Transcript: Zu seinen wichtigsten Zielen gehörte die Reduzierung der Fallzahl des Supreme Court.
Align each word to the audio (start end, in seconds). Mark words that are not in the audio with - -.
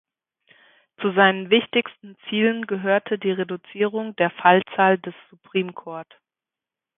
Zu 0.99 1.11
seinen 1.13 1.51
wichtigsten 1.51 2.17
Zielen 2.27 2.65
gehörte 2.65 3.19
die 3.19 3.29
Reduzierung 3.29 4.15
der 4.15 4.31
Fallzahl 4.31 4.97
des 4.97 5.13
Supreme 5.29 5.73
Court. 5.73 6.07